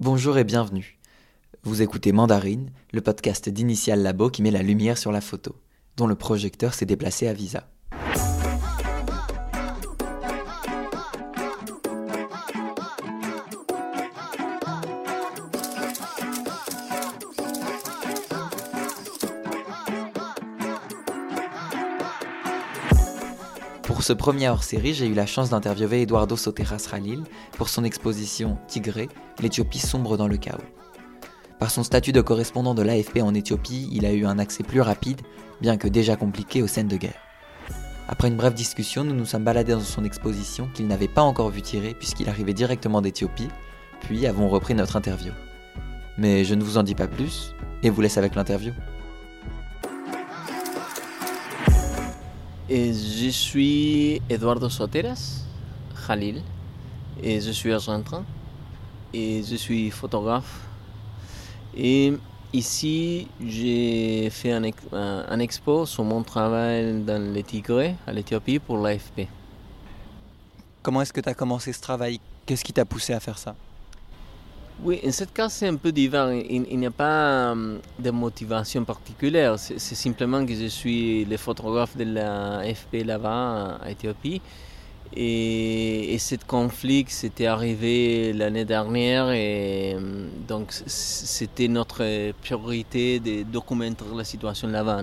Bonjour 0.00 0.38
et 0.38 0.44
bienvenue. 0.44 0.96
Vous 1.64 1.82
écoutez 1.82 2.12
Mandarine, 2.12 2.70
le 2.92 3.00
podcast 3.00 3.48
d'Initial 3.48 4.00
Labo 4.00 4.30
qui 4.30 4.42
met 4.42 4.52
la 4.52 4.62
lumière 4.62 4.96
sur 4.96 5.10
la 5.10 5.20
photo, 5.20 5.56
dont 5.96 6.06
le 6.06 6.14
projecteur 6.14 6.72
s'est 6.72 6.86
déplacé 6.86 7.26
à 7.26 7.32
Visa. 7.32 7.68
Ce 24.08 24.14
premier 24.14 24.48
hors-série, 24.48 24.94
j'ai 24.94 25.06
eu 25.06 25.12
la 25.12 25.26
chance 25.26 25.50
d'interviewer 25.50 26.00
Eduardo 26.00 26.34
Soteras 26.34 26.88
Khalil 26.90 27.24
pour 27.58 27.68
son 27.68 27.84
exposition 27.84 28.56
Tigré, 28.66 29.06
l'Éthiopie 29.38 29.80
sombre 29.80 30.16
dans 30.16 30.28
le 30.28 30.38
chaos. 30.38 30.64
Par 31.58 31.70
son 31.70 31.82
statut 31.82 32.12
de 32.12 32.22
correspondant 32.22 32.72
de 32.72 32.80
l'AFP 32.80 33.18
en 33.20 33.34
Éthiopie, 33.34 33.86
il 33.92 34.06
a 34.06 34.12
eu 34.14 34.24
un 34.24 34.38
accès 34.38 34.62
plus 34.62 34.80
rapide, 34.80 35.20
bien 35.60 35.76
que 35.76 35.88
déjà 35.88 36.16
compliqué, 36.16 36.62
aux 36.62 36.66
scènes 36.66 36.88
de 36.88 36.96
guerre. 36.96 37.20
Après 38.08 38.28
une 38.28 38.38
brève 38.38 38.54
discussion, 38.54 39.04
nous 39.04 39.14
nous 39.14 39.26
sommes 39.26 39.44
baladés 39.44 39.72
dans 39.72 39.80
son 39.80 40.06
exposition 40.06 40.70
qu'il 40.72 40.86
n'avait 40.86 41.06
pas 41.06 41.20
encore 41.20 41.50
vu 41.50 41.60
tirer 41.60 41.92
puisqu'il 41.92 42.30
arrivait 42.30 42.54
directement 42.54 43.02
d'Éthiopie, 43.02 43.48
puis 44.00 44.26
avons 44.26 44.48
repris 44.48 44.74
notre 44.74 44.96
interview. 44.96 45.32
Mais 46.16 46.46
je 46.46 46.54
ne 46.54 46.64
vous 46.64 46.78
en 46.78 46.82
dis 46.82 46.94
pas 46.94 47.08
plus 47.08 47.54
et 47.82 47.90
vous 47.90 48.00
laisse 48.00 48.16
avec 48.16 48.36
l'interview. 48.36 48.72
Je 52.70 53.30
suis 53.30 54.20
Eduardo 54.28 54.68
Soteras 54.68 55.44
Khalil 56.06 56.42
et 57.22 57.40
je 57.40 57.50
suis 57.50 57.72
argentin 57.72 58.24
et 59.14 59.42
je 59.42 59.56
suis 59.56 59.90
photographe. 59.90 60.60
Et 61.74 62.12
ici, 62.52 63.28
j'ai 63.40 64.28
fait 64.30 64.52
un, 64.52 64.62
un- 64.92 65.38
expo 65.38 65.86
sur 65.86 66.04
mon 66.04 66.22
travail 66.22 67.02
dans 67.04 67.32
les 67.32 67.42
Tigrés, 67.42 67.94
à 68.06 68.12
l'Éthiopie, 68.12 68.58
pour 68.58 68.76
l'AFP. 68.78 69.28
Comment 70.82 71.00
est-ce 71.02 71.12
que 71.12 71.20
tu 71.22 71.28
as 71.28 71.34
commencé 71.34 71.72
ce 71.72 71.80
travail? 71.80 72.20
Qu'est-ce 72.44 72.64
qui 72.64 72.72
t'a 72.72 72.84
poussé 72.84 73.14
à 73.14 73.20
faire 73.20 73.38
ça? 73.38 73.54
Oui, 74.80 75.00
en 75.04 75.10
ce 75.10 75.24
cas, 75.24 75.48
c'est 75.48 75.66
un 75.66 75.74
peu 75.76 75.90
divers. 75.90 76.32
Il, 76.32 76.78
n'y 76.78 76.86
a 76.86 76.90
pas 76.92 77.50
hum, 77.52 77.80
de 77.98 78.10
motivation 78.10 78.84
particulière. 78.84 79.58
C'est 79.58 79.78
simplement 79.96 80.44
que 80.46 80.54
je 80.54 80.66
suis 80.66 81.24
le 81.24 81.36
photographe 81.36 81.96
de 81.96 82.04
l'AFP 82.04 83.04
là-bas, 83.04 83.78
à 83.82 83.90
Éthiopie. 83.90 84.40
Et, 85.16 86.14
et 86.14 86.18
ce 86.18 86.36
conflit, 86.46 87.04
c'était 87.08 87.46
arrivé 87.46 88.32
l'année 88.32 88.64
dernière. 88.64 89.30
Et 89.32 89.94
hum, 89.96 90.28
donc, 90.46 90.66
c'était 90.70 91.66
notre 91.68 92.30
priorité 92.42 93.18
de 93.18 93.42
documenter 93.42 94.04
la 94.14 94.24
situation 94.24 94.68
là-bas. 94.68 95.02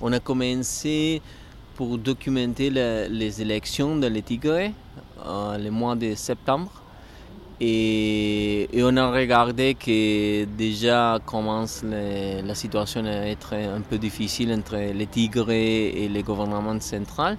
On 0.00 0.12
a 0.12 0.18
commencé 0.20 1.22
pour 1.76 1.96
documenter 1.98 2.70
la- 2.70 3.06
les 3.08 3.40
élections 3.40 3.96
de 3.96 4.08
les 4.08 4.22
Tigrés, 4.22 4.72
euh, 5.24 5.58
le 5.58 5.70
mois 5.70 5.94
de 5.94 6.14
septembre. 6.16 6.72
Et, 7.58 8.68
et 8.76 8.82
on 8.84 8.94
a 8.98 9.10
regardé 9.10 9.74
que 9.74 10.44
déjà 10.44 11.18
commence 11.24 11.82
le- 11.82 12.46
la 12.46 12.54
situation 12.54 13.04
à 13.06 13.26
être 13.28 13.54
un 13.54 13.80
peu 13.80 13.96
difficile 13.96 14.52
entre 14.52 14.76
les 14.76 15.06
Tigrés 15.06 15.88
et 15.88 16.08
le 16.08 16.22
gouvernement 16.22 16.78
central. 16.80 17.38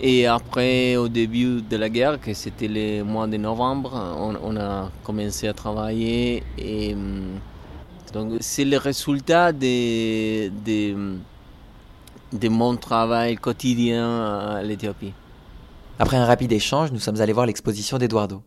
Et 0.00 0.26
après, 0.26 0.96
au 0.96 1.08
début 1.08 1.62
de 1.62 1.76
la 1.76 1.88
guerre, 1.88 2.18
que 2.20 2.34
c'était 2.34 2.68
le 2.68 3.04
mois 3.04 3.28
de 3.28 3.36
novembre, 3.36 3.92
on, 4.18 4.34
on 4.42 4.56
a 4.56 4.90
commencé 5.04 5.46
à 5.46 5.52
travailler. 5.52 6.42
Et 6.58 6.94
hum, 6.94 7.38
donc, 8.12 8.32
c'est 8.40 8.64
le 8.64 8.78
résultat 8.78 9.52
de, 9.52 10.48
de, 10.48 11.18
de 12.32 12.48
mon 12.48 12.74
travail 12.76 13.36
quotidien 13.36 14.24
à 14.56 14.62
l'Éthiopie. 14.62 15.12
Après 15.98 16.16
un 16.16 16.24
rapide 16.24 16.50
échange, 16.50 16.90
nous 16.90 16.98
sommes 16.98 17.20
allés 17.20 17.34
voir 17.34 17.46
l'exposition 17.46 17.98
d'Eduardo. 17.98 18.42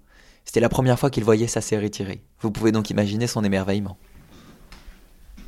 C'était 0.46 0.60
la 0.60 0.70
première 0.70 1.00
fois 1.00 1.10
qu'il 1.10 1.24
voyait 1.24 1.48
sa 1.48 1.62
série 1.62 1.90
tirée. 1.90 2.22
Vous 2.42 2.52
pouvez 2.52 2.72
donc 2.72 2.90
imaginer 2.90 3.28
son 3.28 3.44
émerveillement. 3.44 3.98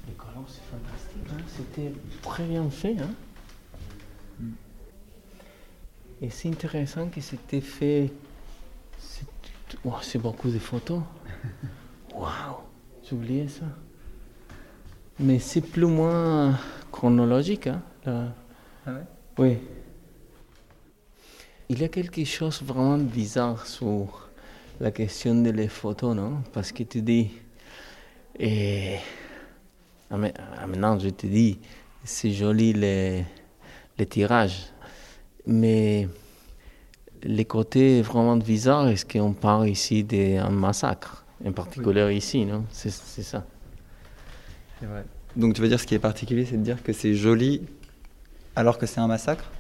Les 0.08 0.14
couleurs, 0.14 0.44
c'est 0.48 0.64
fantastique. 0.64 1.32
hein. 1.32 1.44
C'était 1.48 1.94
très 2.22 2.46
bien 2.46 2.70
fait. 2.70 2.96
hein. 3.00 3.10
Et 6.22 6.30
c'est 6.30 6.50
intéressant 6.50 7.08
que 7.10 7.22
c'était 7.22 7.62
fait. 7.62 8.12
C'est 8.98 9.26
oh, 9.84 9.94
beaucoup 10.20 10.50
de 10.50 10.60
photos. 10.60 11.02
Waouh! 12.16 12.58
Oublié 13.12 13.48
ça. 13.48 13.66
Mais 15.20 15.38
c'est 15.40 15.62
plus 15.62 15.84
ou 15.84 15.90
moins 15.90 16.58
chronologique. 16.92 17.68
Hein, 17.68 17.84
là. 18.06 18.34
Oui. 19.38 19.58
Il 21.70 21.80
y 21.80 21.84
a 21.84 21.88
quelque 21.90 22.24
chose 22.26 22.62
vraiment 22.64 22.98
bizarre 22.98 23.68
sur 23.68 24.25
la 24.80 24.92
question 24.92 25.42
de 25.42 25.50
les 25.52 25.68
photos, 25.68 26.16
non? 26.16 26.42
Parce 26.54 26.72
que 26.72 26.84
tu 26.84 27.02
dis. 27.02 27.30
Et. 28.40 28.96
Ah, 30.12 30.18
mais- 30.18 30.34
ah, 30.58 30.68
maintenant, 30.68 31.00
je 31.00 31.10
te 31.10 31.26
dis, 31.28 31.60
c'est 32.04 32.32
joli 32.32 32.74
les, 32.74 33.24
les 33.98 34.06
tirages. 34.06 34.68
Mais 35.48 36.08
les 37.24 37.46
côtés 37.46 38.02
vraiment 38.02 38.38
bizarres, 38.38 38.88
est-ce 38.88 39.06
qu'on 39.06 39.34
parle 39.34 39.70
ici 39.70 40.04
d'un 40.04 40.50
massacre? 40.50 41.26
En 41.46 41.52
particulier 41.52 42.16
ici, 42.16 42.46
non? 42.46 42.66
C'est 42.72 42.92
c'est 42.92 43.24
ça. 43.24 43.46
Donc 45.36 45.54
tu 45.54 45.62
veux 45.62 45.68
dire 45.68 45.80
ce 45.80 45.86
qui 45.86 45.96
est 45.96 46.00
particulier, 46.00 46.46
c'est 46.46 46.58
de 46.58 46.64
dire 46.64 46.82
que 46.82 46.94
c'est 46.94 47.14
joli 47.14 47.62
alors 48.56 48.78
que 48.78 48.86
c'est 48.86 49.00
un 49.02 49.08
massacre? 49.08 49.52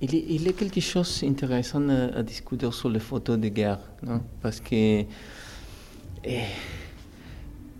Il 0.00 0.14
y, 0.14 0.34
il 0.34 0.48
a 0.48 0.52
quelque 0.52 0.80
chose 0.80 1.20
d'intéressant 1.22 1.88
à, 1.88 2.22
discuter 2.22 2.70
sur 2.72 2.88
les 2.88 3.00
photos 3.00 3.38
de 3.38 3.48
guerre, 3.48 3.78
non? 4.02 4.20
Parce 4.42 4.60
que 4.60 5.04
eh, 5.04 5.06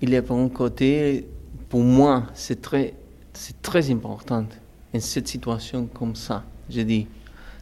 il 0.01 0.11
y 0.11 0.17
a 0.17 0.23
un 0.29 0.49
côté, 0.49 1.27
pour 1.69 1.81
moi, 1.81 2.27
c'est 2.35 2.61
très, 2.61 2.95
c'est 3.33 3.61
très 3.61 3.91
important 3.91 4.47
en 4.95 5.01
cette 5.01 5.29
situation 5.29 5.87
comme 5.87 6.15
ça, 6.15 6.45
je 6.71 6.83
dis, 6.83 7.07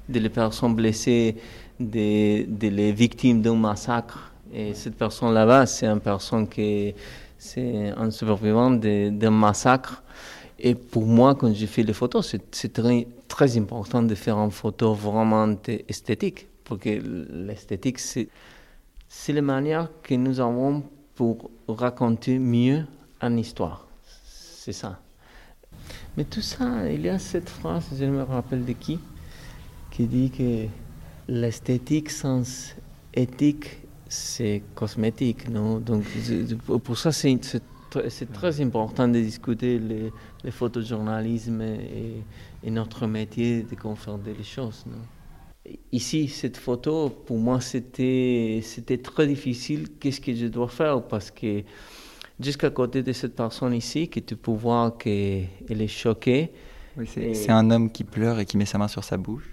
de 0.08 0.18
les 0.18 0.28
personnes 0.28 0.74
blessées, 0.74 1.36
de, 1.80 2.44
de 2.44 2.68
les 2.68 2.92
victimes 2.92 3.40
d'un 3.40 3.54
massacre. 3.54 4.32
Et 4.52 4.74
cette 4.74 4.96
personne 4.96 5.32
là-bas, 5.32 5.66
c'est 5.66 5.86
une 5.86 6.00
personne 6.00 6.46
qui 6.46 6.94
c'est 7.44 7.92
un 7.96 8.10
survivant 8.12 8.70
d'un 8.70 9.30
massacre. 9.30 10.00
Et 10.64 10.76
pour 10.76 11.06
moi, 11.06 11.34
quand 11.34 11.52
je 11.52 11.66
fais 11.66 11.82
les 11.82 11.92
photos, 11.92 12.36
c'est 12.52 12.72
très, 13.28 13.58
important 13.58 14.02
de 14.02 14.14
faire 14.14 14.38
une 14.38 14.52
photo 14.52 14.94
vraiment 14.94 15.56
esthétique. 15.88 16.46
Parce 16.64 16.80
que 16.80 17.02
l'esthétique, 17.46 17.98
c'est 17.98 18.28
c'est 19.14 19.34
la 19.34 19.42
manière 19.42 19.90
que 20.02 20.14
nous 20.14 20.40
avons 20.40 20.82
pour 21.14 21.50
raconter 21.68 22.38
mieux 22.38 22.86
une 23.20 23.38
histoire. 23.38 23.86
C'est 24.64 24.72
ça. 24.72 24.98
Mais 26.16 26.24
tout 26.24 26.40
ça, 26.40 26.90
il 26.90 27.02
y 27.02 27.08
a 27.10 27.18
cette 27.18 27.50
phrase, 27.50 27.84
je 27.98 28.04
ne 28.04 28.12
me 28.12 28.22
rappelle 28.22 28.64
de 28.64 28.72
qui, 28.72 28.98
qui 29.90 30.06
dit 30.06 30.30
que 30.30 30.66
l'esthétique 31.28 32.10
sans 32.10 32.42
éthique, 33.12 33.82
c'est 34.08 34.62
cosmétique. 34.74 35.48
Non? 35.50 35.78
Donc, 35.78 36.04
pour 36.82 36.96
ça, 36.96 37.12
c'est 37.12 37.28
c'est 37.92 38.00
tr- 38.00 38.10
c'est 38.10 38.32
très 38.32 38.60
important 38.60 39.08
de 39.08 39.20
discuter 39.20 39.78
le, 39.78 40.10
le 40.44 40.50
photojournalisme 40.50 41.60
et, 41.62 42.22
et 42.64 42.70
notre 42.70 43.06
métier 43.06 43.62
de 43.62 43.74
confronter 43.74 44.34
les 44.36 44.44
choses. 44.44 44.84
Non? 44.86 44.96
Ici, 45.92 46.28
cette 46.28 46.56
photo, 46.56 47.08
pour 47.08 47.38
moi, 47.38 47.60
c'était 47.60 48.60
c'était 48.62 48.98
très 48.98 49.26
difficile. 49.26 49.88
Qu'est-ce 50.00 50.20
que 50.20 50.34
je 50.34 50.46
dois 50.46 50.68
faire? 50.68 51.02
Parce 51.06 51.30
que 51.30 51.62
jusqu'à 52.40 52.70
côté 52.70 53.02
de 53.02 53.12
cette 53.12 53.36
personne 53.36 53.74
ici, 53.74 54.08
que 54.08 54.20
tu 54.20 54.34
peux 54.36 54.50
voir 54.52 54.96
qu'elle 54.98 55.80
est 55.86 55.86
choquée. 55.88 56.50
Oui, 56.96 57.06
c'est 57.06 57.22
Et- 57.30 57.34
c'est 57.34 57.52
un 57.52 57.70
homme 57.70 57.90
qui 57.90 58.04
pleure 58.04 58.40
et 58.40 58.44
qui 58.44 58.56
met 58.56 58.66
sa 58.66 58.78
main 58.78 58.88
sur 58.88 59.04
sa 59.04 59.16
bouche. 59.16 59.48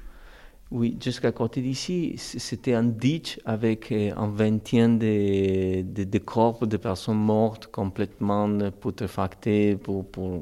Oui, 0.72 0.96
jusqu'à 1.04 1.32
côté 1.32 1.62
d'ici, 1.62 2.14
c'était 2.18 2.76
un 2.76 2.84
ditch 2.84 3.40
avec 3.44 3.92
euh, 3.92 4.12
un 4.16 4.28
vingtaine 4.28 5.00
de, 5.00 6.18
corps 6.20 6.68
de 6.68 6.78
personnes 6.78 7.18
mortes, 7.18 7.68
complètement. 7.68 8.48
Pour, 8.80 10.06
pour... 10.06 10.42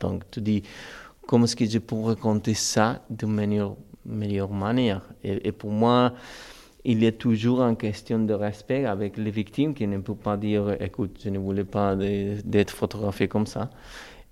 Donc, 0.00 0.22
tu 0.32 0.40
dis, 0.40 0.62
comment 1.28 1.44
est-ce 1.44 1.54
que 1.54 1.64
je 1.64 1.78
peux 1.78 1.94
raconter 1.94 2.54
ça 2.54 3.04
de 3.08 3.24
meilleure, 3.24 3.76
meilleure 4.04 4.50
manière? 4.50 5.02
Et, 5.22 5.52
pour 5.52 5.70
moi, 5.70 6.12
il 6.84 7.06
a 7.06 7.12
toujours 7.12 7.60
une 7.62 7.76
question 7.76 8.18
de 8.18 8.34
respect 8.34 8.84
avec 8.84 9.16
les 9.16 9.30
victimes 9.30 9.74
qui 9.74 9.86
ne 9.86 9.98
peuvent 9.98 10.16
pas 10.16 10.36
dire, 10.36 10.76
écoute, 10.82 11.20
je 11.22 11.30
ne 11.30 11.38
voulais 11.38 11.62
pas 11.64 11.94
d'être 11.94 12.72
photographié 12.72 13.28
comme 13.28 13.46
ça. 13.46 13.70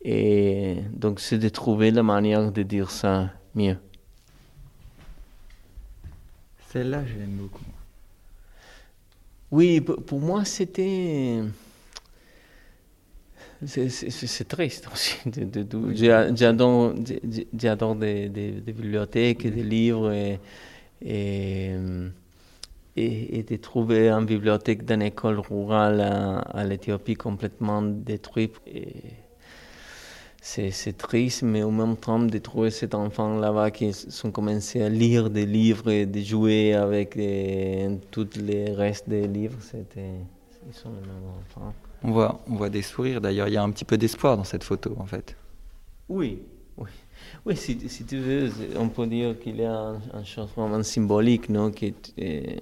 Et 0.02 0.78
donc, 0.92 1.20
c'est 1.20 1.38
de 1.38 1.48
trouver 1.50 1.92
la 1.92 2.02
manière 2.02 2.50
de 2.50 2.62
dire 2.64 2.90
ça 2.90 3.30
mieux. 3.54 3.76
Celle-là, 6.72 7.02
je 7.04 7.18
l'aime 7.18 7.36
beaucoup. 7.36 7.64
Oui, 9.50 9.80
pour 9.80 10.20
moi, 10.20 10.44
c'était. 10.44 11.40
C'est 13.66 14.48
triste 14.48 14.88
aussi. 14.92 15.16
J'adore 16.34 16.94
des, 16.94 18.28
des, 18.28 18.52
des, 18.52 18.72
bibliothèques, 18.72 19.46
des 19.46 19.62
livres 19.64 20.12
et, 20.12 20.38
et, 21.02 21.74
et, 22.96 23.42
de 23.42 23.56
trouver 23.56 24.08
une 24.08 24.24
bibliothèque 24.24 24.86
d'une 24.86 25.02
école 25.02 25.40
rurale 25.40 26.00
à, 26.00 26.38
à 26.38 26.64
l'Éthiopie 26.64 27.16
complètement 27.16 27.82
détruite. 27.82 28.54
C'est 30.42 30.96
triste, 30.96 31.42
mais 31.42 31.62
en 31.62 31.70
même 31.70 31.96
temps 31.96 32.18
de 32.18 32.38
trouver 32.38 32.70
cet 32.70 32.94
enfant 32.94 33.38
là-bas 33.38 33.70
qui 33.70 33.92
sont 33.92 34.30
commencé 34.30 34.80
à 34.82 34.88
lire 34.88 35.28
des 35.28 35.44
livres 35.44 35.90
et 35.90 36.06
de 36.06 36.20
jouer 36.20 36.72
avec 36.72 37.18
tous 38.10 38.28
les 38.36 38.72
restes 38.72 39.08
des 39.08 39.28
livres, 39.28 39.58
c'était, 39.60 40.14
ils 40.66 40.74
sont 40.74 40.88
les 40.90 41.06
mêmes 41.06 41.28
enfants. 41.40 41.74
On 42.02 42.12
voit, 42.12 42.40
on 42.48 42.56
voit 42.56 42.70
des 42.70 42.80
sourires 42.80 43.20
d'ailleurs, 43.20 43.48
il 43.48 43.54
y 43.54 43.56
a 43.58 43.62
un 43.62 43.70
petit 43.70 43.84
peu 43.84 43.98
d'espoir 43.98 44.38
dans 44.38 44.44
cette 44.44 44.64
photo 44.64 44.96
en 44.98 45.06
fait. 45.06 45.36
Oui, 46.08 46.38
oui. 46.78 46.88
Oui, 47.44 47.56
si, 47.56 47.88
si 47.88 48.04
tu 48.04 48.18
veux, 48.18 48.50
on 48.76 48.88
peut 48.88 49.06
dire 49.06 49.38
qu'il 49.38 49.56
y 49.56 49.64
a 49.64 49.74
un, 49.74 50.46
vraiment 50.56 50.82
symbolique, 50.82 51.48
non? 51.48 51.70
Qui, 51.70 51.94
eh, 52.16 52.56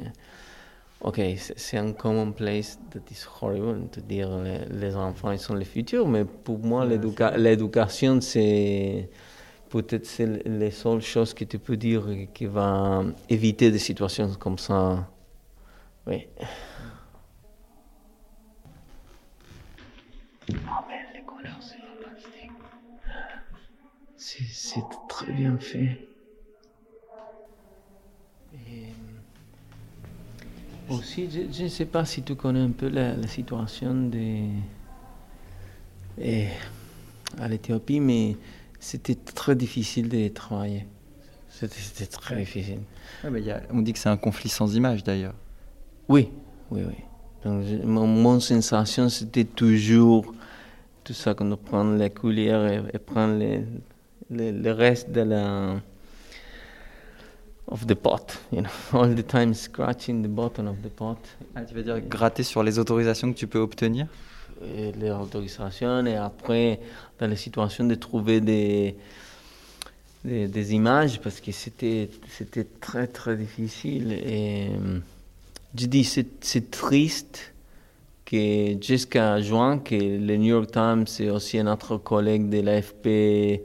ok, 1.01 1.21
c'est 1.57 1.79
un 1.79 1.93
commonplace 1.93 2.79
that 2.91 3.01
is 3.11 3.25
horrible 3.41 3.89
de 3.91 4.01
dire 4.01 4.37
les, 4.39 4.65
les 4.67 4.97
enfants 4.97 5.31
ils 5.31 5.39
sont 5.39 5.55
le 5.55 5.65
futur, 5.65 6.09
mais 6.09 6.25
pour 6.25 6.59
moi, 6.59 6.85
l'éducation, 6.87 8.21
c'est 8.21 9.09
peut-être 9.69 10.07
c'est 10.07 10.27
les 10.47 10.71
seules 10.71 11.03
choses 11.03 11.35
que 11.35 11.45
tu 11.45 11.59
peux 11.59 11.77
dire 11.77 12.05
qui 12.35 12.47
va 12.47 13.05
éviter 13.29 13.71
des 13.71 13.79
situations 13.79 14.35
comme 14.35 14.59
ça. 14.59 15.09
Oui. 16.07 16.27
Oh, 20.51 20.55
mais 20.89 21.05
les 21.15 21.23
couleurs, 21.23 21.59
c'est 21.61 21.77
fantastique. 21.77 22.51
C'est 24.17 24.85
très 25.09 25.33
bien 25.33 25.59
fait. 25.59 26.08
Aussi, 30.91 31.29
je 31.31 31.63
ne 31.63 31.69
sais 31.69 31.87
pas 31.87 32.05
si 32.05 32.23
tu 32.23 32.35
connais 32.35 32.61
un 32.61 32.71
peu 32.71 32.89
la, 32.89 33.15
la 33.15 33.27
situation 33.27 33.95
de, 33.95 34.49
et, 36.21 36.47
à 37.39 37.49
l'Éthiopie, 37.49 38.01
mais 38.01 38.37
c'était 38.81 39.15
très 39.15 39.55
difficile 39.55 40.09
de 40.09 40.29
travailler. 40.29 40.87
C'était 41.49 42.07
très 42.07 42.37
difficile. 42.37 42.81
Ouais, 43.25 43.31
mais 43.31 43.43
y 43.43 43.51
a, 43.51 43.63
on 43.73 43.81
dit 43.81 43.93
que 43.93 43.99
c'est 43.99 44.09
un 44.09 44.17
conflit 44.17 44.49
sans 44.49 44.75
image 44.75 45.03
d'ailleurs. 45.03 45.35
Oui, 46.09 46.29
oui, 46.71 46.83
oui. 46.87 46.95
Donc, 47.45 47.65
mon, 47.85 48.07
mon 48.07 48.41
sensation, 48.41 49.09
c'était 49.09 49.45
toujours 49.45 50.33
tout 51.05 51.15
ça, 51.15 51.35
qu'on 51.35 51.57
prend 51.57 51.85
les 51.85 52.11
coulières 52.11 52.67
et, 52.67 52.83
et 52.95 52.99
prend 52.99 53.27
le 54.31 54.71
reste 54.71 55.11
de 55.11 55.23
la 55.23 55.81
of 57.69 57.87
the 57.87 57.95
pot, 57.95 58.39
you 58.51 58.63
know, 58.63 58.71
all 58.93 59.15
the 59.15 59.23
time 59.23 59.55
scratching 59.55 60.23
the 60.23 60.29
bottom 60.29 60.69
of 60.69 60.83
the 60.83 60.89
pot. 60.89 61.19
Ah, 61.55 61.63
tu 61.63 61.75
veux 61.75 61.83
dire 61.83 62.01
gratter 62.01 62.43
sur 62.43 62.63
les 62.63 62.79
autorisations 62.79 63.33
que 63.33 63.39
tu 63.39 63.47
peux 63.47 63.59
obtenir? 63.59 64.07
Et 64.75 64.93
Les 64.93 65.11
autorisations 65.11 66.05
et 66.07 66.17
après, 66.17 66.81
dans 67.21 67.29
les 67.29 67.37
situations 67.37 67.85
de 67.85 67.95
trouver 67.95 68.41
des, 68.41 68.97
des, 70.25 70.49
des 70.49 70.75
images 70.75 71.21
parce 71.21 71.41
que 71.41 71.53
c'était 71.53 72.11
c'était 72.29 72.67
très 72.81 73.07
très 73.07 73.37
difficile 73.37 74.13
et 74.13 74.71
je 75.79 75.87
dis 75.87 76.05
c'est 76.05 76.71
triste 76.71 77.53
que 78.25 78.77
jusqu'à 78.83 79.41
juin, 79.41 79.79
que 79.79 79.95
le 79.95 80.37
New 80.37 80.49
York 80.57 80.71
Times 80.73 81.07
et 81.21 81.31
aussi 81.31 81.63
notre 81.63 81.97
collègue 81.97 82.49
de 82.51 82.61
l'AFP 82.61 83.63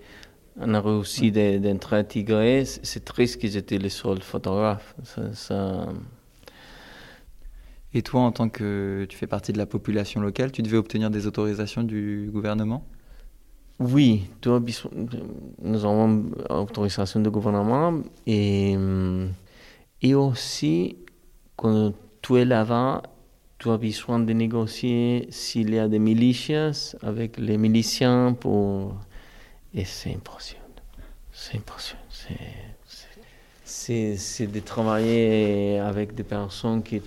on 0.59 0.73
a 0.73 0.81
réussi 0.81 1.31
ouais. 1.31 1.59
d'être 1.59 1.93
intégré. 1.93 2.63
C'est 2.65 3.05
triste 3.05 3.39
qu'ils 3.39 3.57
étaient 3.57 3.77
les 3.77 3.89
seuls 3.89 4.21
photographes. 4.21 4.95
Ça, 5.03 5.33
ça... 5.33 5.87
Et 7.93 8.01
toi, 8.01 8.21
en 8.21 8.31
tant 8.31 8.49
que 8.49 9.05
tu 9.07 9.17
fais 9.17 9.27
partie 9.27 9.53
de 9.53 9.57
la 9.57 9.67
population 9.67 10.19
locale, 10.19 10.51
tu 10.51 10.61
devais 10.63 10.77
obtenir 10.77 11.11
des 11.11 11.27
autorisations 11.27 11.83
du 11.83 12.29
gouvernement? 12.33 12.83
Oui, 13.79 14.29
nous 14.45 15.85
avons 15.85 16.25
autorisation 16.49 17.19
du 17.19 17.29
gouvernement 17.29 18.01
et, 18.25 18.77
et 20.01 20.15
aussi, 20.15 20.97
quand 21.55 21.93
tu 22.21 22.37
es 22.37 22.45
là-bas, 22.45 23.01
tu 23.57 23.69
as 23.69 23.77
besoin 23.77 24.19
de 24.19 24.31
négocier 24.33 25.27
s'il 25.31 25.73
y 25.73 25.79
a 25.79 25.87
des 25.87 25.99
milicias 25.99 26.95
avec 27.01 27.37
les 27.37 27.57
miliciens 27.57 28.33
pour... 28.39 28.95
Et 29.73 29.85
c'est 29.85 30.13
impressionnant. 30.13 30.61
C'est 31.31 31.57
impressionnant. 31.57 32.01
C'est 33.65 34.47
de 34.47 34.59
travailler 34.59 35.79
avec 35.79 36.13
des 36.13 36.23
personnes 36.23 36.83
qui, 36.83 37.01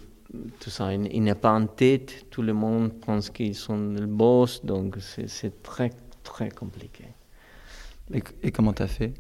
tout 0.59 0.71
ça, 0.71 0.93
il, 0.93 1.35
pas 1.37 1.53
en 1.53 1.67
tête. 1.67 2.27
Tout 2.31 2.43
le 2.43 2.53
monde 2.53 2.93
pense 2.95 3.31
qu'ils 3.31 3.55
sont 3.55 3.77
le 3.77 4.07
boss, 4.07 4.65
donc 4.65 4.97
c'est 5.01 5.63
très, 5.63 5.91
très 6.23 6.51
compliqué. 6.51 7.05
Et, 8.13 8.23
et 8.43 8.51
comment 8.51 8.73
tu 8.73 8.83
as 8.83 8.89
fait? 8.89 9.13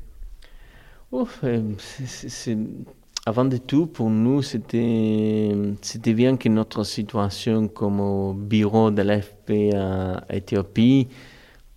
Ouf, 1.12 1.44
c'est 2.06 2.58
avant 3.28 3.44
de 3.44 3.56
tout, 3.56 3.87
pour 3.87 4.08
nous, 4.08 4.40
c'était, 4.42 5.52
c'était 5.82 6.14
bien 6.14 6.37
que 6.37 6.49
notre 6.49 6.84
situation 6.84 7.66
comme 7.66 8.46
bureau 8.46 8.92
de 8.92 9.02
l'AFP 9.02 9.75
à 9.75 10.25
Éthiopie, 10.31 11.08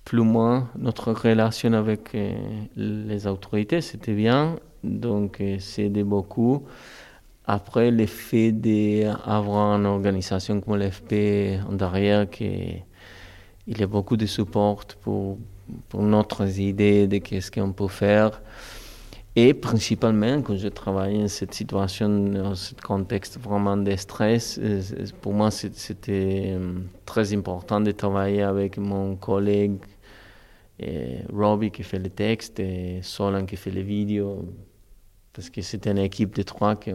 plus 0.09 0.21
ou 0.21 0.23
moins 0.23 0.67
notre 0.75 1.11
relation 1.13 1.71
avec 1.73 2.15
euh, 2.15 2.33
les 2.75 3.27
autorités, 3.27 3.79
c'était 3.79 4.15
bien. 4.15 4.55
Donc, 4.83 5.39
euh, 5.39 5.57
c'est 5.59 5.89
beaucoup. 6.03 6.65
Après, 7.45 7.91
le 7.91 8.07
fait 8.07 8.51
d'avoir 8.51 9.75
une 9.77 9.85
organisation 9.85 10.61
comme 10.61 10.77
l'AFP 10.77 11.61
en 11.69 11.73
derrière, 11.73 12.27
qui, 12.27 12.81
il 13.67 13.79
y 13.79 13.83
a 13.83 13.85
beaucoup 13.85 14.17
de 14.17 14.25
support 14.25 14.83
pour, 15.03 15.37
pour 15.89 16.01
notre 16.01 16.41
idée 16.57 17.05
de 17.05 17.19
qu'est-ce 17.19 17.51
qu'on 17.51 17.71
peut 17.71 17.87
faire. 17.87 18.41
Et 19.35 19.53
principalement, 19.53 20.41
quand 20.41 20.57
je 20.57 20.69
travaille 20.69 21.19
dans 21.19 21.27
cette 21.27 21.53
situation, 21.53 22.09
dans 22.09 22.55
ce 22.55 22.73
contexte 22.73 23.39
vraiment 23.39 23.77
de 23.77 23.95
stress, 23.95 24.59
euh, 24.59 24.81
pour 25.21 25.33
moi, 25.33 25.51
c'était 25.51 26.57
très 27.05 27.31
important 27.31 27.79
de 27.79 27.91
travailler 27.91 28.41
avec 28.41 28.79
mon 28.79 29.15
collègue 29.15 29.77
et 30.79 31.19
Robbie 31.31 31.71
qui 31.71 31.83
fait 31.83 31.99
le 31.99 32.09
texte 32.09 32.59
et 32.59 33.01
Solan 33.01 33.45
qui 33.45 33.55
fait 33.57 33.71
les 33.71 33.83
vidéos. 33.83 34.45
Parce 35.33 35.49
que 35.49 35.61
c'est 35.61 35.87
une 35.87 35.97
équipe 35.97 36.35
de 36.35 36.41
trois 36.43 36.75
qui, 36.75 36.91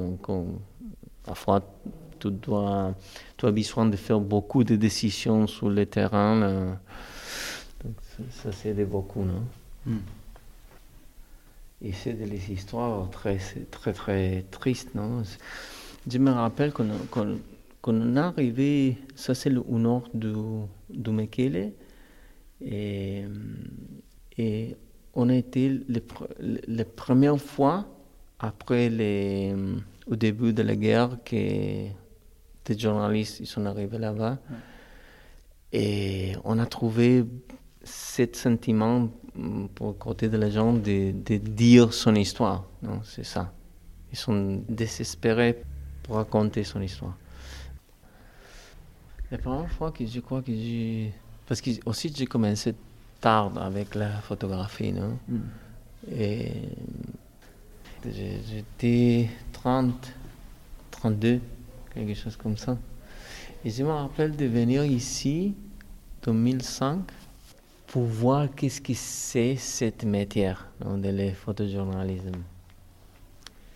parfois, 1.23 1.63
tu 2.19 2.31
dois, 2.31 2.95
tu 3.37 3.47
as 3.47 3.51
besoin 3.51 3.87
de 3.87 3.97
faire 3.97 4.21
beaucoup 4.21 4.65
de 4.65 4.77
décisions 4.77 5.47
sur 5.47 5.69
le 5.69 5.87
terrain. 5.87 6.41
Là. 6.41 6.81
Donc, 7.85 7.95
ça, 8.03 8.23
ça 8.31 8.53
s'aide 8.53 8.89
beaucoup, 8.89 9.25
non? 9.25 9.43
Mm. 9.87 9.99
Et 11.83 11.93
c'est 11.93 12.15
des 12.15 12.51
histoires 12.51 13.11
très, 13.11 13.39
très, 13.71 13.93
très 13.93 14.45
tristes, 14.51 14.95
non? 14.95 15.23
Je 16.11 16.19
me 16.19 16.31
rappelle 16.31 16.73
qu'on 16.73 16.85
qu 17.13 17.21
qu 17.83 17.91
est 17.91 18.19
arrivé, 18.19 18.99
ça 19.15 19.35
c'est 19.35 19.55
au 19.55 19.79
nord 19.79 20.09
du, 20.15 20.33
du 20.91 21.11
Mekele, 21.11 21.73
et, 22.65 23.25
et 24.39 24.77
on 25.15 25.29
a 25.29 25.35
été 25.35 25.81
la 26.39 26.85
première 26.85 27.39
fois 27.39 27.87
après 28.39 28.89
les, 28.89 29.55
au 30.07 30.17
début 30.17 30.53
de 30.53 30.63
la 30.63 30.77
guerre 30.77 31.19
que 31.25 31.89
des 32.65 32.79
journalistes 32.79 33.41
ils 33.41 33.47
sont 33.47 33.67
arrivés 33.67 33.99
là-bas. 33.99 34.39
Et 35.73 36.33
on 36.45 36.59
a 36.59 36.67
trouvé 36.67 37.25
ce 37.83 38.27
sentiment 38.33 39.09
mm, 39.35 39.67
pour 39.75 39.89
le 39.89 39.93
côté 39.95 40.29
de 40.29 40.37
la 40.37 40.49
gens 40.49 40.73
de, 40.73 41.13
de 41.13 41.37
dire 41.37 41.93
son 41.93 42.15
histoire. 42.15 42.65
C'est 43.03 43.25
ça. 43.25 43.53
Ils 44.13 44.17
sont 44.17 44.63
désespérés 44.69 45.63
pour 46.03 46.17
raconter 46.17 46.63
son 46.65 46.81
histoire. 46.81 47.17
La 49.31 49.39
première 49.39 49.71
fois 49.71 49.91
que 49.91 50.07
je 50.07 50.21
crois 50.21 50.43
que 50.43 50.53
j'ai... 50.53 51.13
Parce 51.47 51.61
que 51.61 51.71
aussi 51.87 52.13
j'ai 52.15 52.27
commencé 52.27 52.75
tard 53.21 53.53
avec 53.59 53.95
la 53.95 54.11
photographie, 54.21 54.93
non? 54.93 55.19
Mm. 55.29 55.39
Et 56.17 56.53
j'étais 58.13 59.31
30, 59.53 60.13
32, 60.91 61.41
quelque 61.95 62.15
chose 62.15 62.37
comme 62.37 62.57
ça. 62.57 62.77
Et 63.65 63.71
je 63.71 63.83
me 63.83 63.91
rappelle 63.91 64.37
de 64.37 64.45
venir 64.45 64.85
ici 64.85 65.55
en 66.27 66.33
2005 66.33 67.01
pour 67.87 68.03
voir 68.05 68.49
qu'est-ce 68.55 68.81
que 68.81 68.93
c'est 68.95 69.57
cette 69.57 70.05
matière 70.05 70.67
dans 70.81 70.97
le 70.97 71.33
photojournalisme. 71.33 72.33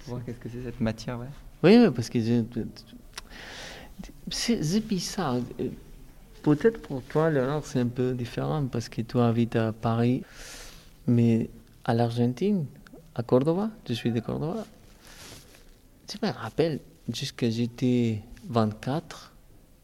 Pour 0.00 0.14
voir 0.14 0.25
qu'est-ce 0.25 0.38
que 0.38 0.48
c'est 0.48 0.62
cette 0.62 0.80
matière, 0.80 1.18
ouais. 1.18 1.26
Oui, 1.62 1.78
oui 1.78 1.90
parce 1.94 2.08
que 2.10 2.20
je, 2.20 2.42
C'est 4.30 4.87
bizarre. 4.87 5.37
Peut-être 6.49 6.81
pour 6.81 7.02
toi, 7.02 7.28
Léonard, 7.28 7.67
c'est 7.67 7.81
un 7.81 7.88
peu 7.88 8.14
différent 8.14 8.67
parce 8.73 8.88
que 8.88 9.02
toi 9.02 9.28
habites 9.28 9.55
à 9.57 9.71
Paris, 9.75 10.23
mais 11.07 11.50
à 11.85 11.93
l'Argentine, 11.93 12.64
à 13.14 13.23
Cordoba, 13.23 13.69
je 13.87 13.93
suis 13.93 14.11
de 14.11 14.21
Cordoba. 14.21 14.64
Je 16.11 16.26
me 16.26 16.33
rappelle, 16.33 16.81
jusqu'à 17.12 17.50
j'étais 17.50 18.23
24, 18.49 19.35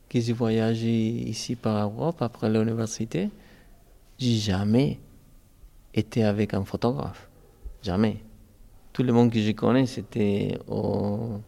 que 0.08 0.18
j'ai 0.18 0.32
voyagé 0.32 0.88
ici 0.88 1.54
par 1.54 1.84
Europe 1.84 2.22
après 2.22 2.48
l'université, 2.48 3.28
j'ai 4.18 4.36
jamais 4.36 4.98
été 5.92 6.24
avec 6.24 6.54
un 6.54 6.64
photographe. 6.64 7.28
Jamais. 7.82 8.22
Tout 8.94 9.02
le 9.02 9.12
monde 9.12 9.30
que 9.30 9.38
je 9.38 9.50
connais, 9.50 9.84
c'était 9.84 10.56
au 10.66 11.40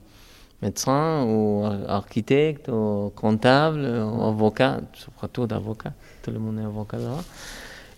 médecin, 0.62 1.24
ou 1.24 1.64
architecte, 1.88 2.68
ou 2.68 3.12
comptable, 3.14 3.80
ou 3.80 4.22
avocat, 4.22 4.80
surtout 4.94 5.46
d'avocat. 5.46 5.92
Tout 6.22 6.30
le 6.30 6.38
monde 6.38 6.58
est 6.58 6.64
avocat 6.64 6.98
là. 6.98 7.16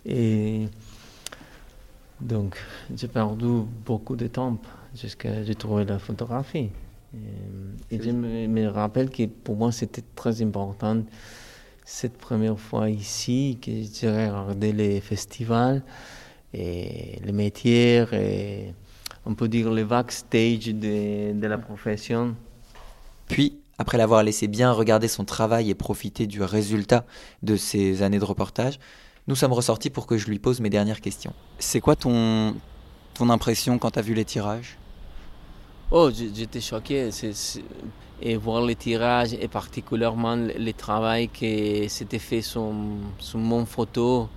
Et 0.05 0.69
donc, 2.21 2.57
j'ai 2.95 3.09
perdu 3.09 3.47
beaucoup 3.85 4.17
de 4.17 4.27
temps 4.27 4.59
jusqu'à 4.95 5.45
j'ai 5.45 5.55
trouvé 5.55 5.85
la 5.85 5.99
photographie. 5.99 6.71
Et, 7.91 8.03
je 8.03 8.11
me, 8.11 8.67
rappelle 8.69 9.11
que 9.11 9.27
pour 9.27 9.57
moi, 9.57 9.73
c'était 9.73 10.05
très 10.15 10.43
important 10.43 11.03
cette 11.85 12.19
première 12.19 12.59
fois 12.59 12.91
ici 12.91 13.59
que 13.63 13.71
j'ai 13.71 14.11
regardé 14.11 14.73
les 14.73 15.01
festivals 15.01 15.83
et 16.53 17.19
les 17.25 17.33
métiers 17.33 18.05
et 18.13 18.75
on 19.25 19.35
peut 19.35 19.49
dire 19.49 19.71
le 19.71 19.85
backstage 19.85 20.67
de, 20.67 21.33
de 21.33 21.47
la 21.47 21.57
profession. 21.57 22.35
Puis, 23.29 23.59
après 23.79 23.99
l'avoir 23.99 24.23
laissé 24.23 24.49
bien 24.49 24.73
regarder 24.73 25.09
son 25.09 25.25
travail 25.25 25.71
et 25.71 25.75
profiter 25.75 26.27
du 26.27 26.43
résultat 26.43 27.05
de 27.43 27.57
ces 27.57 28.03
années 28.03 28.19
de 28.19 28.25
reportage, 28.25 28.79
nous 29.29 29.37
sommes 29.37 29.53
ressortis 29.53 29.91
pour 29.91 30.07
que 30.07 30.17
je 30.17 30.29
lui 30.29 30.39
pose 30.39 30.61
mes 30.61 30.71
dernières 30.71 31.01
questions. 31.01 31.35
C'est 31.59 31.81
quoi 31.81 31.95
ton, 31.95 32.57
ton 33.15 33.31
impression 33.31 33.79
quand 33.79 33.93
tu 33.93 33.99
as 33.99 34.03
vu 34.03 34.15
les 34.15 34.25
tirages? 34.25 34.79
Oh, 35.91 36.11
j'étais 36.11 36.61
choqué. 36.61 37.11
et 38.21 38.37
voir 38.37 38.63
les 38.63 38.75
tirages 38.75 39.33
et 39.33 39.49
particulièrement 39.49 40.37
le, 40.37 40.73
travail 40.73 41.29
qui 41.29 41.89
s'était 41.89 42.19
fait 42.19 42.43
sur, 42.43 42.73
sur 43.19 43.39
mon 43.39 43.65
photo. 43.65 44.29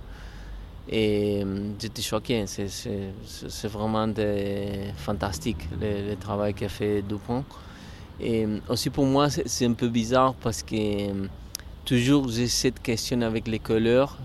Et 0.88 1.42
hum, 1.42 1.74
j'étais 1.78 2.02
choqué. 2.02 2.44
C'est 2.46 3.68
vraiment 3.68 4.08
fantastique 4.96 5.68
le, 5.80 6.14
travail 6.14 6.54
qu'a 6.54 6.68
fait 6.68 7.02
Dupont. 7.02 7.44
Et 8.22 8.44
hum, 8.44 8.60
aussi 8.68 8.90
pour 8.90 9.04
moi, 9.06 9.28
c'est 9.30 9.66
un 9.66 9.74
peu 9.74 9.88
bizarre 9.88 10.34
parce 10.34 10.62
que 10.62 11.10
hum, 11.10 11.28
toujours 11.84 12.28
j'ai 12.28 12.48
cette 12.48 12.80
question 12.80 13.20
avec 13.22 13.48
les 13.48 13.58
couleurs 13.58 14.18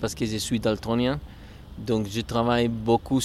parce 0.00 0.14
que 0.14 0.26
je 0.26 0.36
suis 0.36 0.60
daltonien. 0.60 1.20
Donc 1.78 2.06
je 2.08 2.20
travaille 2.20 2.68
beaucoup 2.68 3.20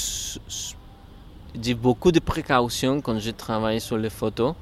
j'ai 1.55 1.73
beaucoup 1.73 2.11
de 2.11 2.19
précautions 2.19 3.01
quand 3.01 3.19
je 3.19 3.31
travaille 3.31 3.81
sur 3.81 3.97
les 3.97 4.09
photos. 4.09 4.53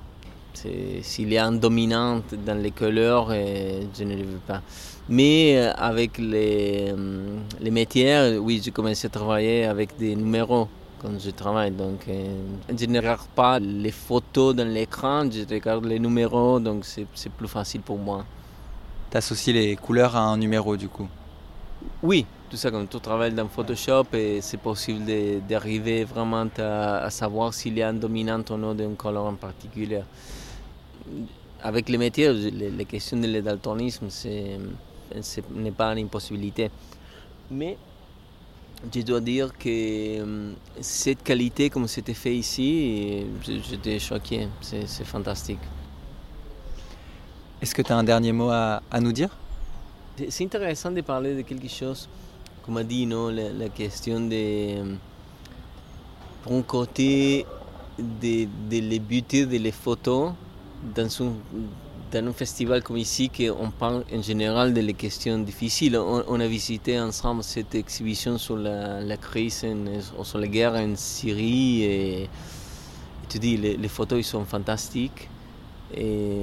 S'il 0.54 1.32
y 1.32 1.38
a 1.38 1.46
un 1.46 1.52
dominant 1.52 2.22
dans 2.46 2.60
les 2.60 2.72
couleurs, 2.72 3.28
euh, 3.30 3.84
je 3.98 4.04
ne 4.04 4.16
le 4.16 4.24
veux 4.24 4.42
pas. 4.48 4.62
Mais 5.08 5.56
euh, 5.56 5.72
avec 5.78 6.18
les, 6.18 6.88
euh, 6.90 7.38
les 7.60 7.70
métiers, 7.70 8.38
oui, 8.40 8.60
j'ai 8.64 8.72
commencé 8.72 9.06
à 9.06 9.10
travailler 9.12 9.66
avec 9.66 9.96
des 9.98 10.16
numéros 10.16 10.68
quand 11.01 11.20
je 11.20 11.32
travaille. 11.32 11.72
Donc, 11.72 12.08
je 12.08 12.86
ne 12.86 12.98
regarde 13.00 13.27
pas 13.36 13.60
les 13.60 13.92
photos 13.92 14.56
dans 14.56 14.68
l'écran, 14.68 15.30
je 15.30 15.44
regarde 15.50 15.86
les 15.86 16.00
numéros, 16.00 16.60
donc 16.60 16.86
c'est 16.86 17.32
plus 17.32 17.48
facile 17.48 17.82
pour 17.82 17.98
moi. 17.98 18.25
Tu 19.10 19.18
associes 19.18 19.54
les 19.54 19.75
couleurs 19.75 20.16
à 20.16 20.22
un 20.22 20.38
numéro 20.38 20.75
du 20.75 20.89
coup? 20.89 21.08
Oui, 22.04 22.25
tout 22.50 22.58
ça, 22.58 22.72
quand 22.72 22.86
tu 22.86 23.00
travailles 23.00 23.34
dans 23.34 23.48
Photoshop, 23.48 24.06
c'est 24.42 24.60
possible 24.62 25.06
d'arriver 25.48 26.04
vraiment 26.04 26.48
à, 26.58 27.10
savoir 27.10 27.54
s'il 27.54 27.77
y 27.77 27.82
a 27.82 27.89
un 27.89 27.94
dominant 27.94 28.44
ou 28.50 28.58
non 28.58 28.74
d'une 28.74 28.96
couleur 28.96 29.25
en 29.25 29.36
particulier. 29.36 30.01
Avec 31.62 31.89
les 31.89 31.98
métiers, 31.98 32.32
les, 32.34 32.86
questions 32.86 33.18
de 33.18 33.39
daltonisme, 33.42 34.10
ce 34.10 34.27
n'est 35.56 35.72
pas 35.72 35.92
une 35.94 36.06
impossibilité. 36.06 36.70
Mais 37.50 37.77
je 38.94 39.02
dois 39.02 39.22
dire 39.22 39.52
que 39.58 40.22
hum, 40.22 40.56
cette 40.82 41.24
qualité, 41.24 41.70
comme 41.70 41.88
c'était 41.88 42.14
fait 42.14 42.36
ici, 42.36 43.26
j'étais 43.44 44.00
choqué. 44.00 44.48
C'est 44.62 45.06
fantastique. 45.06 45.60
Est-ce 47.62 47.74
que 47.74 47.82
tu 47.82 47.92
as 47.92 47.98
un 47.98 48.04
dernier 48.04 48.32
mot 48.32 48.50
à 48.50 49.00
nous 49.02 49.12
dire? 49.12 49.30
C'est 50.30 50.44
intéressant 50.46 50.92
de 50.92 51.02
parler 51.02 51.36
de 51.36 51.42
quelque 51.42 51.68
chose 51.68 52.08
comme 52.68 52.76
a 52.76 52.84
dit, 52.84 53.06
non, 53.06 53.30
la, 53.30 53.70
question 53.70 54.20
de, 54.20 54.98
pour 56.44 56.52
un 56.52 56.62
côté, 56.64 57.46
de, 57.98 58.44
de 58.70 58.80
les 58.80 59.00
beauté 59.00 59.46
de 59.46 59.58
les 59.58 59.72
photos 59.72 60.34
dans 60.94 61.24
un, 61.24 61.32
dans 62.12 62.28
un 62.28 62.34
festival 62.34 62.82
comme 62.84 62.98
ici, 62.98 63.30
on 63.60 63.70
parle 63.70 64.04
en 64.14 64.22
général 64.22 64.74
de 64.74 64.82
les 64.82 64.94
questions 64.94 65.38
difficiles. 65.40 65.98
On, 65.98 66.40
a 66.40 66.48
visité 66.48 67.00
ensemble 67.00 67.44
cette 67.44 67.76
exhibition 67.76 68.38
sur 68.38 68.56
la, 68.58 69.18
crise, 69.18 69.66
sur 70.24 70.38
la 70.38 70.48
guerre 70.48 70.74
en 70.76 70.96
Syrie, 70.96 71.84
et, 71.84 72.30
tu 73.30 73.40
dis, 73.40 73.58
les, 73.58 73.88
photos 73.90 74.20
ils 74.20 74.24
sont 74.24 74.46
fantastiques. 74.46 75.30
Et 75.96 76.42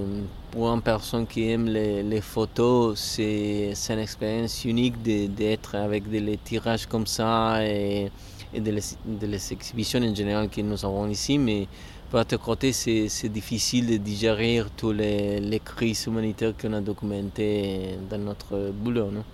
pour 0.50 0.68
une 0.72 0.82
personne 0.82 1.26
qui 1.26 1.50
aime 1.50 1.66
les, 1.66 2.20
photos, 2.20 2.98
c'est 2.98 3.72
une 3.90 3.98
expérience 3.98 4.64
unique 4.64 5.02
d'être 5.02 5.74
avec 5.74 6.08
des 6.10 6.38
tirages 6.38 6.86
comme 6.86 7.06
ça 7.06 7.64
et, 7.64 8.10
et 8.52 8.60
de, 8.60 8.70
les, 8.70 9.52
exhibitions 9.52 10.00
en 10.00 10.14
général 10.14 10.48
que 10.48 10.60
nous 10.60 10.84
avons 10.84 11.08
ici. 11.08 11.38
Mais 11.38 11.66
pour 12.14 12.20
l'autre 12.20 12.36
côté, 12.36 12.70
c'est 12.72 13.28
difficile 13.28 13.88
de 13.88 13.96
digérer 13.96 14.62
toutes 14.76 14.98
les, 14.98 15.40
les 15.40 15.58
crises 15.58 16.06
humanitaires 16.06 16.52
qu'on 16.56 16.72
a 16.72 16.80
documentées 16.80 17.98
dans 18.08 18.18
notre 18.18 18.70
boulot. 18.70 19.10
Non? 19.10 19.24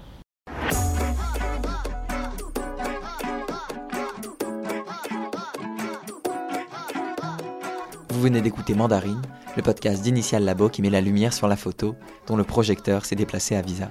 Vous 8.09 8.21
venez 8.23 8.41
d'écouter 8.41 8.73
Mandarine, 8.73 9.21
le 9.59 9.63
podcast 9.63 10.03
d'Initial 10.03 10.43
Labo 10.43 10.71
qui 10.71 10.81
met 10.81 10.89
la 10.89 11.03
lumière 11.03 11.35
sur 11.35 11.49
la 11.49 11.57
photo, 11.57 11.97
dont 12.29 12.37
le 12.37 12.45
projecteur 12.45 13.05
s'est 13.05 13.15
déplacé 13.15 13.57
à 13.57 13.61
Visa. 13.61 13.91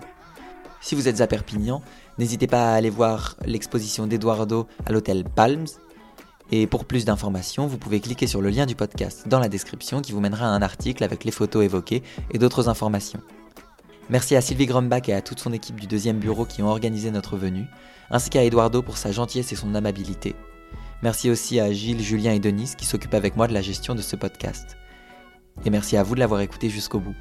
Si 0.81 0.95
vous 0.95 1.07
êtes 1.07 1.21
à 1.21 1.27
Perpignan, 1.27 1.83
n'hésitez 2.17 2.47
pas 2.47 2.71
à 2.71 2.73
aller 2.73 2.89
voir 2.89 3.35
l'exposition 3.45 4.07
d'Eduardo 4.07 4.65
à 4.87 4.91
l'hôtel 4.91 5.25
Palms. 5.25 5.67
Et 6.51 6.65
pour 6.65 6.85
plus 6.85 7.05
d'informations, 7.05 7.67
vous 7.67 7.77
pouvez 7.77 7.99
cliquer 7.99 8.25
sur 8.25 8.41
le 8.41 8.49
lien 8.49 8.65
du 8.65 8.75
podcast 8.75 9.27
dans 9.27 9.39
la 9.39 9.49
description 9.49 10.01
qui 10.01 10.11
vous 10.11 10.19
mènera 10.19 10.45
à 10.45 10.49
un 10.49 10.61
article 10.61 11.03
avec 11.03 11.23
les 11.23 11.31
photos 11.31 11.63
évoquées 11.63 12.01
et 12.31 12.39
d'autres 12.39 12.69
informations. 12.69 13.21
Merci 14.09 14.35
à 14.35 14.41
Sylvie 14.41 14.65
Grumbach 14.65 15.07
et 15.07 15.13
à 15.13 15.21
toute 15.21 15.39
son 15.39 15.53
équipe 15.53 15.79
du 15.79 15.85
deuxième 15.85 16.17
bureau 16.17 16.45
qui 16.45 16.63
ont 16.63 16.69
organisé 16.69 17.11
notre 17.11 17.37
venue, 17.37 17.67
ainsi 18.09 18.31
qu'à 18.31 18.43
Eduardo 18.43 18.81
pour 18.81 18.97
sa 18.97 19.11
gentillesse 19.11 19.51
et 19.51 19.55
son 19.55 19.75
amabilité. 19.75 20.35
Merci 21.03 21.29
aussi 21.29 21.59
à 21.59 21.71
Gilles, 21.71 22.01
Julien 22.01 22.33
et 22.33 22.39
Denise 22.39 22.75
qui 22.75 22.85
s'occupent 22.85 23.13
avec 23.13 23.37
moi 23.37 23.47
de 23.47 23.53
la 23.53 23.61
gestion 23.61 23.93
de 23.93 24.01
ce 24.01 24.15
podcast. 24.15 24.77
Et 25.65 25.69
merci 25.69 25.97
à 25.97 26.03
vous 26.03 26.15
de 26.15 26.19
l'avoir 26.19 26.41
écouté 26.41 26.69
jusqu'au 26.69 26.99
bout. 26.99 27.15